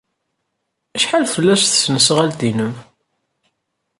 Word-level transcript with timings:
Acḥal 0.95 1.25
fell-as 1.33 1.61
tesnasɣalt-nnem? 1.63 2.73